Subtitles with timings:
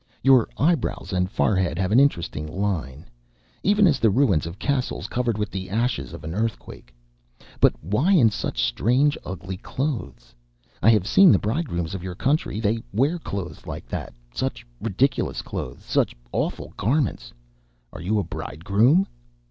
[0.23, 3.05] Your eyebrows and forehead have an interesting line:
[3.61, 6.91] even as the ruins of castles covered with the ashes of an earthquake.
[7.59, 10.33] But why in such strange, ugly clothes?
[10.81, 15.43] I have seen the bridegrooms of your country, they wear clothes like that such ridiculous
[15.43, 17.31] clothes such awful garments...
[17.93, 19.07] Are you a bridegroom?"